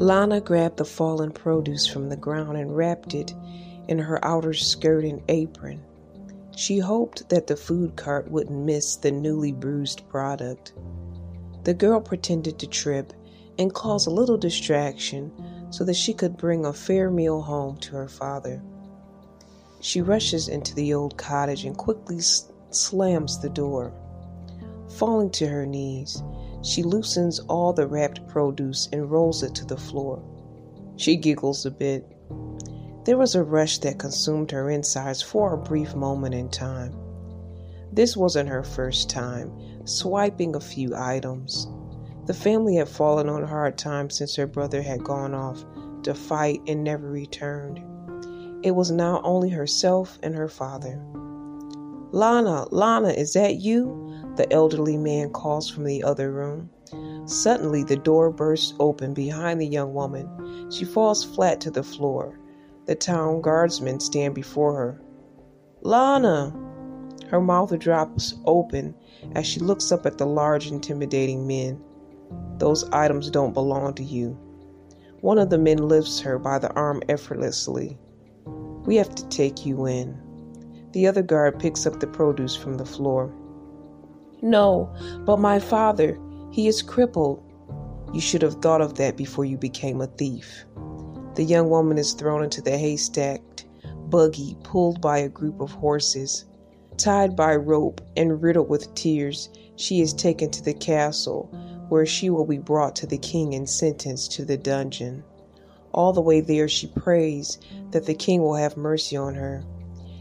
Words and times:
Lana 0.00 0.40
grabbed 0.40 0.78
the 0.78 0.86
fallen 0.86 1.30
produce 1.30 1.86
from 1.86 2.08
the 2.08 2.16
ground 2.16 2.56
and 2.56 2.74
wrapped 2.74 3.12
it 3.12 3.34
in 3.86 3.98
her 3.98 4.24
outer 4.24 4.54
skirt 4.54 5.04
and 5.04 5.20
apron. 5.28 5.82
She 6.56 6.78
hoped 6.78 7.28
that 7.28 7.46
the 7.46 7.54
food 7.54 7.96
cart 7.96 8.30
wouldn't 8.30 8.64
miss 8.64 8.96
the 8.96 9.10
newly 9.10 9.52
bruised 9.52 10.08
product. 10.08 10.72
The 11.64 11.74
girl 11.74 12.00
pretended 12.00 12.58
to 12.60 12.66
trip 12.66 13.12
and 13.58 13.74
cause 13.74 14.06
a 14.06 14.10
little 14.10 14.38
distraction 14.38 15.30
so 15.68 15.84
that 15.84 15.96
she 15.96 16.14
could 16.14 16.38
bring 16.38 16.64
a 16.64 16.72
fair 16.72 17.10
meal 17.10 17.42
home 17.42 17.76
to 17.80 17.96
her 17.96 18.08
father. 18.08 18.62
She 19.82 20.00
rushes 20.00 20.48
into 20.48 20.74
the 20.74 20.94
old 20.94 21.18
cottage 21.18 21.66
and 21.66 21.76
quickly 21.76 22.20
slams 22.70 23.38
the 23.38 23.50
door. 23.50 23.92
Falling 24.96 25.28
to 25.32 25.46
her 25.46 25.66
knees, 25.66 26.22
she 26.62 26.82
loosens 26.82 27.40
all 27.40 27.72
the 27.72 27.86
wrapped 27.86 28.26
produce 28.28 28.88
and 28.92 29.10
rolls 29.10 29.42
it 29.42 29.54
to 29.54 29.64
the 29.64 29.76
floor. 29.76 30.22
She 30.96 31.16
giggles 31.16 31.64
a 31.64 31.70
bit. 31.70 32.06
There 33.04 33.16
was 33.16 33.34
a 33.34 33.42
rush 33.42 33.78
that 33.78 33.98
consumed 33.98 34.50
her 34.50 34.70
insides 34.70 35.22
for 35.22 35.54
a 35.54 35.58
brief 35.58 35.94
moment 35.94 36.34
in 36.34 36.50
time. 36.50 36.94
This 37.92 38.16
wasn't 38.16 38.48
her 38.48 38.62
first 38.62 39.08
time 39.08 39.50
swiping 39.86 40.54
a 40.54 40.60
few 40.60 40.94
items. 40.94 41.66
The 42.26 42.34
family 42.34 42.76
had 42.76 42.88
fallen 42.88 43.28
on 43.28 43.42
hard 43.42 43.78
times 43.78 44.18
since 44.18 44.36
her 44.36 44.46
brother 44.46 44.82
had 44.82 45.02
gone 45.02 45.34
off 45.34 45.64
to 46.02 46.14
fight 46.14 46.60
and 46.66 46.84
never 46.84 47.10
returned. 47.10 47.80
It 48.62 48.72
was 48.72 48.90
now 48.90 49.20
only 49.24 49.48
herself 49.48 50.18
and 50.22 50.34
her 50.34 50.48
father. 50.48 51.00
Lana, 52.12 52.66
Lana, 52.70 53.08
is 53.08 53.32
that 53.32 53.56
you? 53.56 54.09
The 54.36 54.52
elderly 54.52 54.96
man 54.96 55.30
calls 55.30 55.68
from 55.68 55.84
the 55.84 56.02
other 56.02 56.32
room. 56.32 56.70
Suddenly, 57.26 57.84
the 57.84 57.96
door 57.96 58.30
bursts 58.30 58.74
open 58.80 59.14
behind 59.14 59.60
the 59.60 59.66
young 59.66 59.94
woman. 59.94 60.70
She 60.70 60.84
falls 60.84 61.24
flat 61.24 61.60
to 61.62 61.70
the 61.70 61.82
floor. 61.82 62.38
The 62.86 62.94
town 62.94 63.40
guardsmen 63.40 64.00
stand 64.00 64.34
before 64.34 64.74
her. 64.74 65.02
Lana! 65.82 66.54
Her 67.28 67.40
mouth 67.40 67.78
drops 67.78 68.34
open 68.46 68.94
as 69.32 69.46
she 69.46 69.60
looks 69.60 69.92
up 69.92 70.06
at 70.06 70.18
the 70.18 70.26
large, 70.26 70.70
intimidating 70.70 71.46
men. 71.46 71.80
Those 72.58 72.84
items 72.90 73.30
don't 73.30 73.54
belong 73.54 73.94
to 73.94 74.04
you. 74.04 74.36
One 75.20 75.38
of 75.38 75.50
the 75.50 75.58
men 75.58 75.88
lifts 75.88 76.20
her 76.20 76.38
by 76.38 76.58
the 76.58 76.72
arm 76.72 77.02
effortlessly. 77.08 77.98
We 78.84 78.96
have 78.96 79.14
to 79.14 79.28
take 79.28 79.64
you 79.64 79.86
in. 79.86 80.18
The 80.92 81.06
other 81.06 81.22
guard 81.22 81.58
picks 81.60 81.86
up 81.86 82.00
the 82.00 82.06
produce 82.06 82.56
from 82.56 82.76
the 82.76 82.86
floor. 82.86 83.32
No, 84.42 84.92
but 85.24 85.38
my 85.38 85.58
father, 85.58 86.18
he 86.50 86.66
is 86.66 86.82
crippled. 86.82 87.42
You 88.12 88.20
should 88.20 88.42
have 88.42 88.56
thought 88.56 88.80
of 88.80 88.96
that 88.96 89.16
before 89.16 89.44
you 89.44 89.56
became 89.56 90.00
a 90.00 90.06
thief. 90.06 90.64
The 91.34 91.44
young 91.44 91.70
woman 91.70 91.98
is 91.98 92.12
thrown 92.12 92.42
into 92.42 92.60
the 92.60 92.76
haystacked 92.76 93.66
buggy 94.10 94.56
pulled 94.64 95.00
by 95.00 95.18
a 95.18 95.28
group 95.28 95.60
of 95.60 95.70
horses. 95.70 96.44
Tied 96.96 97.36
by 97.36 97.56
rope 97.56 98.00
and 98.16 98.42
riddled 98.42 98.68
with 98.68 98.92
tears, 98.94 99.48
she 99.76 100.00
is 100.00 100.12
taken 100.12 100.50
to 100.50 100.62
the 100.62 100.74
castle, 100.74 101.48
where 101.88 102.04
she 102.04 102.28
will 102.28 102.44
be 102.44 102.58
brought 102.58 102.94
to 102.96 103.06
the 103.06 103.18
king 103.18 103.54
and 103.54 103.68
sentenced 103.68 104.32
to 104.32 104.44
the 104.44 104.58
dungeon. 104.58 105.24
All 105.92 106.12
the 106.12 106.20
way 106.20 106.40
there, 106.40 106.68
she 106.68 106.88
prays 106.88 107.58
that 107.90 108.06
the 108.06 108.14
king 108.14 108.42
will 108.42 108.54
have 108.54 108.76
mercy 108.76 109.16
on 109.16 109.34
her. 109.34 109.64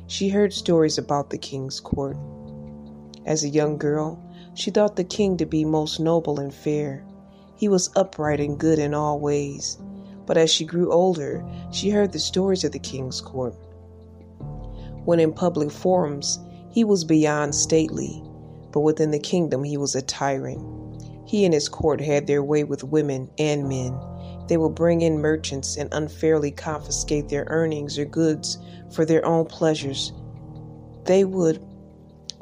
She 0.08 0.30
heard 0.30 0.54
stories 0.54 0.98
about 0.98 1.30
the 1.30 1.38
king's 1.38 1.80
court. 1.80 2.18
As 3.26 3.44
a 3.44 3.50
young 3.50 3.78
girl, 3.78 4.22
she 4.54 4.72
thought 4.72 4.96
the 4.96 5.04
king 5.04 5.38
to 5.38 5.46
be 5.46 5.66
most 5.66 6.00
noble 6.00 6.40
and 6.40 6.54
fair. 6.54 7.06
He 7.56 7.68
was 7.68 7.90
upright 7.96 8.40
and 8.40 8.58
good 8.58 8.80
in 8.80 8.94
all 8.94 9.20
ways. 9.20 9.78
But 10.26 10.38
as 10.38 10.50
she 10.50 10.64
grew 10.64 10.92
older, 10.92 11.44
she 11.72 11.90
heard 11.90 12.12
the 12.12 12.20
stories 12.20 12.64
of 12.64 12.72
the 12.72 12.80
king's 12.80 13.20
court. 13.20 13.56
When 15.06 15.20
in 15.20 15.34
public 15.34 15.72
forums, 15.72 16.40
he 16.70 16.84
was 16.84 17.04
beyond 17.04 17.56
stately, 17.56 18.24
but 18.72 18.82
within 18.82 19.12
the 19.12 19.20
kingdom, 19.20 19.64
he 19.64 19.78
was 19.78 19.96
a 19.96 20.02
tyrant. 20.02 20.62
He 21.26 21.46
and 21.46 21.54
his 21.54 21.70
court 21.70 22.00
had 22.00 22.28
their 22.28 22.44
way 22.44 22.64
with 22.64 22.84
women 22.84 23.30
and 23.38 23.68
men. 23.68 23.98
They 24.48 24.58
would 24.58 24.76
bring 24.76 25.02
in 25.02 25.20
merchants 25.20 25.78
and 25.78 25.90
unfairly 25.92 26.52
confiscate 26.52 27.30
their 27.30 27.46
earnings 27.50 28.00
or 28.00 28.06
goods 28.06 28.58
for 28.92 29.06
their 29.06 29.26
own 29.26 29.46
pleasures. 29.46 30.14
They 31.06 31.24
would. 31.24 31.64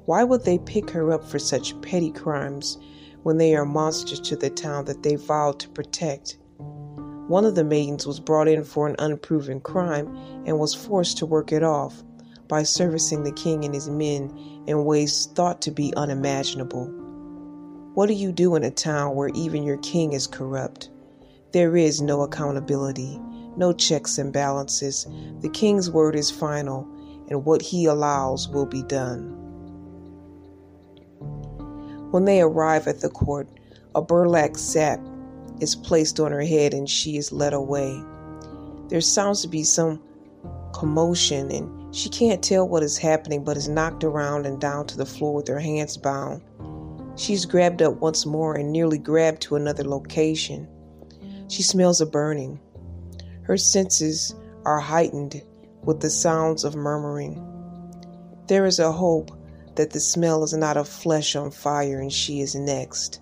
Why 0.08 0.24
would 0.24 0.46
they 0.46 0.58
pick 0.58 0.92
her 0.92 1.12
up 1.12 1.26
for 1.26 1.38
such 1.38 1.80
petty 1.82 2.12
crimes 2.12 2.78
when 3.24 3.40
they 3.40 3.58
are 3.58 3.66
monsters 3.66 4.22
to 4.22 4.38
the 4.38 4.50
town 4.50 4.86
that 4.86 5.04
they 5.04 5.16
vowed 5.16 5.60
to 5.60 5.68
protect? 5.68 6.38
One 7.28 7.44
of 7.44 7.56
the 7.56 7.66
maidens 7.66 8.08
was 8.08 8.22
brought 8.22 8.48
in 8.48 8.64
for 8.64 8.88
an 8.88 8.96
unproven 9.00 9.60
crime 9.60 10.08
and 10.46 10.60
was 10.60 10.74
forced 10.74 11.18
to 11.18 11.26
work 11.26 11.52
it 11.52 11.62
off 11.62 12.06
by 12.48 12.64
servicing 12.64 13.26
the 13.26 13.34
king 13.34 13.66
and 13.66 13.74
his 13.74 13.90
men 13.90 14.32
in 14.66 14.86
ways 14.86 15.26
thought 15.36 15.62
to 15.64 15.72
be 15.72 15.94
unimaginable. 15.98 16.86
What 17.94 18.08
do 18.08 18.14
you 18.14 18.32
do 18.32 18.56
in 18.56 18.64
a 18.64 18.72
town 18.72 19.14
where 19.14 19.32
even 19.36 19.64
your 19.64 19.80
king 19.80 20.14
is 20.14 20.26
corrupt? 20.26 20.90
There 21.52 21.76
is 21.76 22.02
no 22.02 22.22
accountability, 22.22 23.20
no 23.58 23.74
checks 23.74 24.18
and 24.18 24.32
balances. 24.32 25.06
The 25.42 25.50
king's 25.50 25.92
word 25.92 26.16
is 26.16 26.32
final, 26.32 26.88
and 27.30 27.44
what 27.44 27.62
he 27.62 27.84
allows 27.84 28.48
will 28.48 28.66
be 28.66 28.84
done. 28.84 29.47
When 32.12 32.26
they 32.26 32.42
arrive 32.42 32.88
at 32.88 33.02
the 33.02 33.10
court, 33.10 33.50
a 33.94 34.02
burlap 34.02 34.56
sack 34.56 35.00
is 35.60 35.76
placed 35.76 36.20
on 36.20 36.32
her 36.32 36.44
head 36.44 36.74
and 36.74 36.90
she 36.90 37.18
is 37.18 37.32
led 37.32 37.54
away. 37.54 38.02
There 38.88 39.02
sounds 39.02 39.42
to 39.42 39.48
be 39.48 39.64
some 39.64 40.02
commotion 40.74 41.52
and 41.52 41.96
she 41.96 42.10
can't 42.10 42.44
tell 42.44 42.68
what 42.68 42.84
is 42.84 42.98
happening 42.98 43.44
but 43.44 43.58
is 43.58 43.68
knocked 43.68 44.04
around 44.04 44.46
and 44.46 44.62
down 44.62 44.88
to 44.88 44.98
the 44.98 45.06
floor 45.06 45.34
with 45.34 45.48
her 45.48 45.60
hands 45.60 45.98
bound. 45.98 46.42
She's 47.18 47.46
grabbed 47.46 47.82
up 47.82 47.96
once 47.96 48.26
more 48.26 48.56
and 48.56 48.72
nearly 48.72 49.00
grabbed 49.00 49.42
to 49.44 49.56
another 49.56 49.84
location. 49.84 50.68
She 51.50 51.64
smells 51.64 52.00
a 52.00 52.06
burning. 52.06 52.60
Her 53.42 53.58
senses 53.58 54.36
are 54.66 54.80
heightened 54.80 55.42
with 55.84 56.02
the 56.02 56.10
sounds 56.10 56.64
of 56.64 56.76
murmuring. 56.76 57.44
There 58.48 58.66
is 58.66 58.80
a 58.80 58.92
hope 58.92 59.32
that 59.78 59.92
the 59.92 60.00
smell 60.00 60.44
is 60.44 60.54
not 60.54 60.78
of 60.78 60.88
flesh 60.88 61.36
on 61.36 61.52
fire 61.52 62.00
and 62.00 62.12
she 62.12 62.42
is 62.42 62.56
next. 62.56 63.22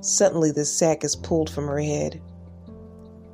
Suddenly, 0.00 0.50
the 0.50 0.64
sack 0.64 1.04
is 1.04 1.16
pulled 1.16 1.48
from 1.48 1.66
her 1.66 1.80
head. 1.80 2.20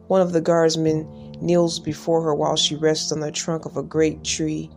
One 0.08 0.20
of 0.20 0.32
the 0.32 0.40
guardsmen 0.40 1.36
kneels 1.40 1.80
before 1.80 2.22
her 2.22 2.34
while 2.34 2.56
she 2.56 2.76
rests 2.76 3.10
on 3.10 3.20
the 3.20 3.32
trunk 3.32 3.64
of 3.64 3.76
a 3.76 3.82
great 3.82 4.22
tree. 4.22 4.70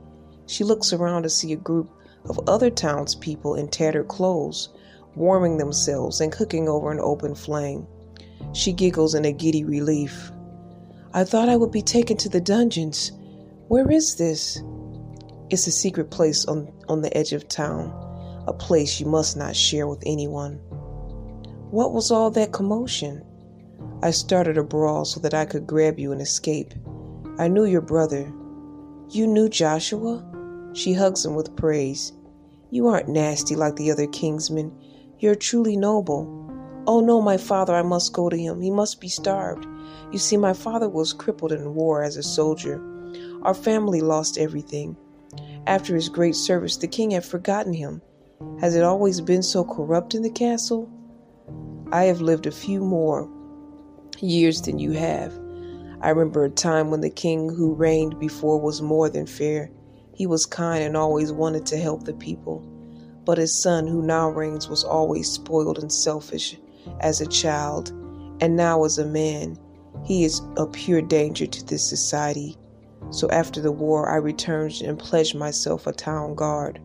She 0.47 0.63
looks 0.63 0.94
around 0.94 1.23
to 1.23 1.29
see 1.29 1.53
a 1.53 1.57
group 1.57 1.89
of 2.25 2.39
other 2.47 2.69
townspeople 2.69 3.56
in 3.56 3.67
tattered 3.67 4.07
clothes 4.07 4.69
warming 5.16 5.57
themselves 5.57 6.22
and 6.22 6.31
cooking 6.31 6.67
over 6.67 6.91
an 6.91 7.00
open 7.00 7.35
flame. 7.35 7.85
She 8.53 8.73
giggles 8.73 9.16
in 9.16 9.25
a 9.25 9.31
giddy 9.31 9.63
relief. 9.63 10.31
I 11.13 11.23
thought 11.23 11.50
I 11.50 11.56
would 11.56 11.72
be 11.72 11.81
taken 11.81 12.17
to 12.17 12.29
the 12.29 12.41
dungeons. 12.41 13.12
Where 13.67 13.89
is 13.91 14.16
this? 14.16 14.62
It's 15.50 15.68
a 15.68 15.72
secret 15.72 16.09
place 16.09 16.46
on, 16.46 16.72
on 16.90 17.02
the 17.02 17.16
edge 17.16 17.34
of 17.34 17.48
town, 17.48 17.92
a 18.48 18.54
place 18.54 19.00
you 19.00 19.06
must 19.06 19.38
not 19.38 19.56
share 19.56 19.88
with 19.88 20.02
anyone. 20.06 20.56
What 21.72 21.94
was 21.94 22.12
all 22.12 22.31
that 22.31 22.52
commotion? 22.52 23.24
I 24.02 24.12
started 24.12 24.58
a 24.58 24.64
brawl 24.64 25.06
so 25.06 25.20
that 25.22 25.34
I 25.34 25.46
could 25.46 25.66
grab 25.66 26.00
you 26.00 26.12
and 26.12 26.22
escape. 26.22 26.74
I 27.40 27.48
knew 27.48 27.66
your 27.66 27.81
brother. 27.81 28.31
You 29.09 29.28
knew 29.28 29.50
Joshua? 29.50 30.24
She 30.74 30.94
hugs 30.94 31.26
him 31.26 31.36
with 31.36 31.56
praise. 31.56 32.14
You 32.70 32.88
aren't 32.88 33.10
nasty 33.10 33.56
like 33.56 33.75
the 33.75 33.92
other 33.92 34.08
kingsmen. 34.08 34.72
You're 35.20 35.36
truly 35.36 35.78
noble. 35.78 36.28
Oh 36.86 37.00
no, 37.00 37.22
my 37.22 37.38
father, 37.38 37.75
I 37.75 37.81
must 37.81 38.13
go 38.13 38.30
to 38.30 38.38
him. 38.38 38.62
He 38.62 38.72
must 38.72 39.00
be 39.00 39.07
starved. 39.07 39.66
You 40.12 40.19
see, 40.19 40.38
my 40.38 40.54
father 40.54 40.89
was 40.89 41.13
crippled 41.13 41.51
in 41.51 41.75
war 41.75 42.04
as 42.04 42.18
a 42.18 42.24
soldier. 42.24 42.81
Our 43.44 43.54
family 43.54 44.01
lost 44.01 44.38
everything. 44.38 44.98
After 45.68 45.95
his 45.95 46.09
great 46.09 46.35
service, 46.35 46.77
the 46.77 46.88
king 46.88 47.12
had 47.12 47.24
forgotten 47.24 47.74
him. 47.74 48.01
Has 48.59 48.75
it 48.75 48.83
always 48.83 49.21
been 49.21 49.44
so 49.44 49.63
corrupt 49.63 50.13
in 50.13 50.21
the 50.21 50.30
castle? 50.30 50.89
I 51.91 52.06
have 52.06 52.21
lived 52.21 52.45
a 52.45 52.51
few 52.51 52.83
more 52.83 53.30
years 54.19 54.62
than 54.62 54.80
you 54.80 54.91
have. 54.91 55.33
I 56.01 56.09
remember 56.09 56.44
a 56.44 56.50
time 56.50 56.91
when 56.91 57.01
the 57.01 57.09
king 57.09 57.50
who 57.50 57.74
reigned 57.74 58.19
before 58.19 58.59
was 58.59 58.81
more 58.81 59.09
than 59.09 59.25
fair. 59.25 59.71
He 60.13 60.27
was 60.27 60.45
kind 60.45 60.83
and 60.83 60.97
always 60.97 61.31
wanted 61.31 61.65
to 61.68 61.77
help 61.77 62.03
the 62.03 62.13
people. 62.13 62.62
But 63.25 63.38
his 63.38 63.62
son, 63.62 63.88
who 63.88 64.01
now 64.01 64.29
reigns, 64.29 64.68
was 64.68 64.83
always 64.83 65.29
spoiled 65.29 65.79
and 65.79 65.91
selfish 65.91 66.57
as 67.00 67.21
a 67.21 67.25
child, 67.25 67.89
and 68.41 68.56
now 68.56 68.83
as 68.83 68.97
a 68.97 69.06
man. 69.06 69.57
He 70.03 70.25
is 70.25 70.41
a 70.57 70.65
pure 70.65 71.01
danger 71.01 71.45
to 71.45 71.65
this 71.65 71.88
society. 71.88 72.57
So 73.13 73.30
after 73.30 73.62
the 73.62 73.71
war, 73.71 74.10
I 74.10 74.15
returned 74.15 74.81
and 74.81 74.98
pledged 75.00 75.36
myself 75.36 75.88
a 75.88 75.94
town 75.94 76.36
guard. 76.36 76.81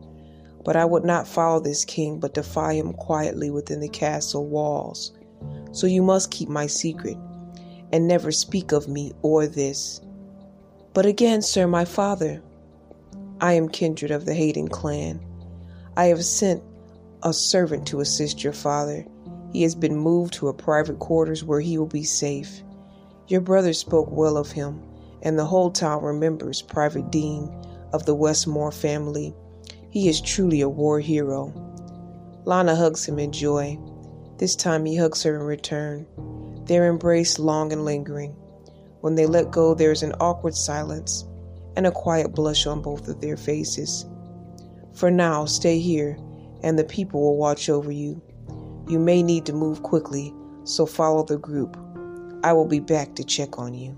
But 0.63 0.75
I 0.75 0.85
would 0.85 1.03
not 1.03 1.27
follow 1.27 1.59
this 1.59 1.83
king, 1.83 2.19
but 2.19 2.35
defy 2.35 2.75
him 2.75 2.93
quietly 2.93 3.49
within 3.49 3.79
the 3.79 3.89
castle 3.89 4.47
walls. 4.47 5.11
So 5.71 5.87
you 5.87 6.03
must 6.03 6.31
keep 6.31 6.47
my 6.47 6.67
secret. 6.67 7.17
and 7.91 8.07
never 8.07 8.31
speak 8.31 8.71
of 8.71 8.87
me 8.87 9.11
or 9.21 9.47
this. 9.47 10.01
But 10.93 11.05
again, 11.05 11.41
sir, 11.41 11.67
my 11.67 11.85
father, 11.85 12.41
I 13.41 13.53
am 13.53 13.69
kindred 13.69 14.11
of 14.11 14.25
the 14.25 14.33
Hayden 14.33 14.67
clan. 14.67 15.19
I 15.97 16.05
have 16.05 16.23
sent 16.23 16.61
a 17.23 17.33
servant 17.33 17.87
to 17.87 17.99
assist 17.99 18.43
your 18.43 18.53
father. 18.53 19.05
He 19.53 19.63
has 19.63 19.75
been 19.75 19.95
moved 19.95 20.33
to 20.35 20.47
a 20.47 20.53
private 20.53 20.99
quarters 20.99 21.43
where 21.43 21.61
he 21.61 21.77
will 21.77 21.87
be 21.87 22.03
safe. 22.03 22.61
Your 23.27 23.41
brother 23.41 23.73
spoke 23.73 24.09
well 24.11 24.37
of 24.37 24.51
him, 24.51 24.81
and 25.21 25.37
the 25.37 25.45
whole 25.45 25.71
town 25.71 26.03
remembers 26.03 26.61
Private 26.61 27.11
Dean 27.11 27.49
of 27.93 28.05
the 28.05 28.15
Westmore 28.15 28.71
family. 28.71 29.33
He 29.89 30.07
is 30.07 30.21
truly 30.21 30.61
a 30.61 30.69
war 30.69 30.99
hero. 30.99 31.53
Lana 32.45 32.75
hugs 32.75 33.05
him 33.07 33.19
in 33.19 33.31
joy. 33.31 33.77
This 34.37 34.55
time 34.55 34.85
he 34.85 34.95
hugs 34.95 35.23
her 35.23 35.35
in 35.35 35.43
return. 35.43 36.07
Their 36.65 36.87
embrace 36.87 37.39
long 37.39 37.73
and 37.73 37.83
lingering. 37.85 38.35
When 39.01 39.15
they 39.15 39.25
let 39.25 39.51
go, 39.51 39.73
there 39.73 39.91
is 39.91 40.03
an 40.03 40.13
awkward 40.19 40.55
silence 40.55 41.25
and 41.75 41.87
a 41.87 41.91
quiet 41.91 42.33
blush 42.33 42.65
on 42.65 42.81
both 42.81 43.07
of 43.07 43.21
their 43.21 43.37
faces. 43.37 44.05
For 44.93 45.09
now, 45.09 45.45
stay 45.45 45.79
here, 45.79 46.17
and 46.63 46.77
the 46.77 46.83
people 46.83 47.21
will 47.21 47.37
watch 47.37 47.69
over 47.69 47.91
you. 47.91 48.21
You 48.87 48.99
may 48.99 49.23
need 49.23 49.45
to 49.45 49.53
move 49.53 49.83
quickly, 49.83 50.33
so 50.63 50.85
follow 50.85 51.23
the 51.23 51.37
group. 51.37 51.77
I 52.43 52.53
will 52.53 52.67
be 52.67 52.79
back 52.79 53.15
to 53.15 53.23
check 53.23 53.59
on 53.59 53.73
you. 53.73 53.97